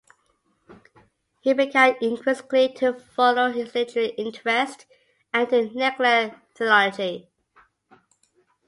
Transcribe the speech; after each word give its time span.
He 1.41 1.53
began 1.53 1.95
increasingly 2.01 2.73
to 2.77 2.93
follow 2.93 3.51
his 3.51 3.75
literary 3.75 4.09
interests 4.17 4.87
and 5.31 5.47
to 5.49 5.69
neglect 5.69 6.57
theology. 6.57 7.29